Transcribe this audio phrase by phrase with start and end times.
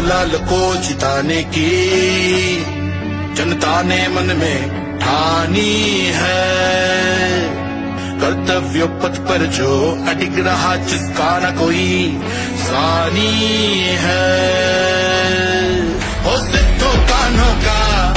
[0.00, 1.82] लाल को जिताने की।
[3.34, 6.62] जनता ने मन में ठानी है।
[8.20, 12.20] कर्तव्य पथ पर जो अटिक रहा, जिसका न कोई
[12.56, 14.52] सानी है।
[16.24, 18.08] हो सिद्धू कानों का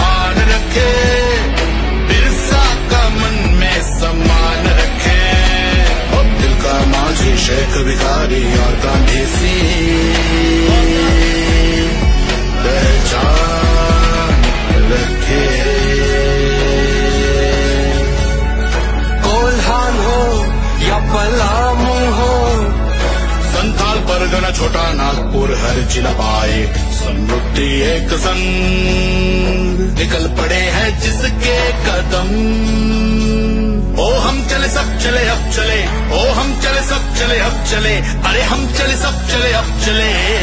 [0.00, 1.09] मान रखे।
[24.50, 32.30] परगना छोटा नागपुर हर जिला पाए। समृद्धि एक संग निकल पड़े हैं जिसके कदम।
[34.02, 35.82] ओ हम चले, सब चले, अब चले।
[36.18, 37.94] ओ हम चले, सब चले, अब चले।
[38.28, 40.39] अरे हम चले, सब चले, अब चले।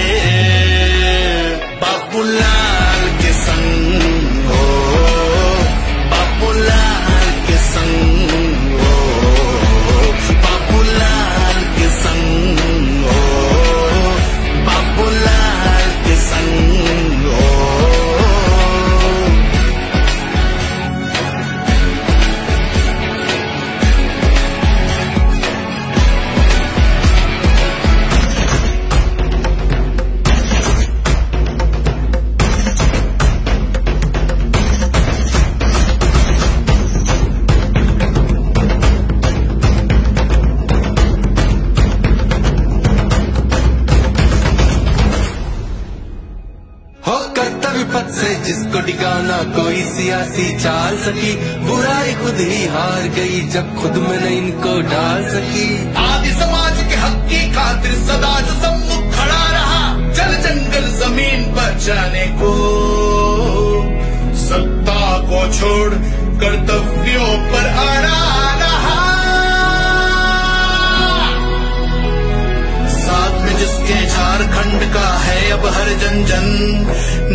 [48.48, 51.34] जिसको टिकाना कोई सियासी चाल सकी,
[51.66, 55.68] बुराई खुद ही हार गई जब खुद में न इनको डाल सकी।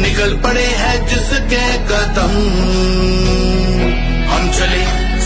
[0.03, 2.35] निकल पड़े हैं जिसके कदम।
[4.33, 4.85] हम चले,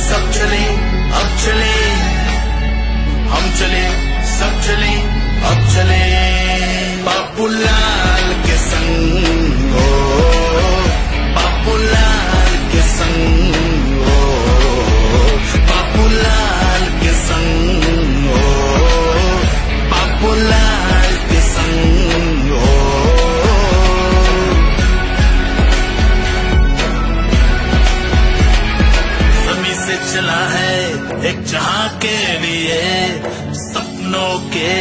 [0.09, 0.65] सब चले,
[1.21, 1.77] अब चले।
[3.33, 3.85] हम चले,
[4.39, 4.95] सब चले,
[5.51, 6.03] अब चले।
[7.03, 8.57] बाबूलाल के
[32.43, 32.83] लिए
[33.53, 34.73] सपनों के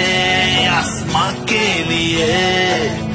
[0.68, 2.28] आसमां के लिए।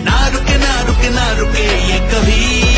[0.05, 2.70] ना रुके ना रुके ना रुके ये कभी।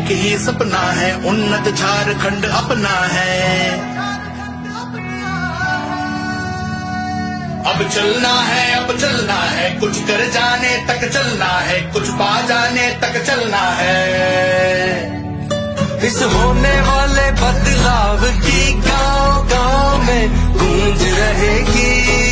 [0.00, 3.70] एक ही सपना है, उन्नत झारखंड अपना है।
[7.64, 12.88] अब चलना है, अब चलना है, कुछ कर जाने तक चलना है, कुछ पा जाने
[13.02, 13.98] तक चलना है।
[16.06, 22.29] इस होने वाले बदलाव की गाँव गाँव में गूंज रहेगी।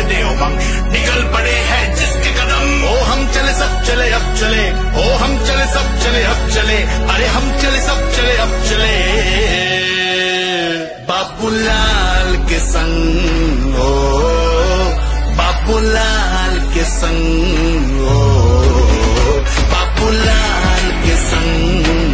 [0.00, 0.58] करने उमंग
[0.92, 4.64] निकल पड़े हैं जिसके कदम। ओ हम चले, सब चले, अब चले।
[5.02, 6.76] ओ हम चले, सब चले, अब चले।
[7.14, 8.96] अरे हम चले, सब चले, अब चले।
[11.08, 13.92] बाबूलाल के संग ओ,
[15.36, 18.20] बाबूलाल के संग ओ,
[19.72, 22.09] बाबूलाल के संग